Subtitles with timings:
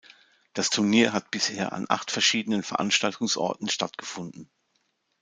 [0.53, 4.49] Das Turnier hat bisher an acht verschiedenen Veranstaltungsorten stattgefunden.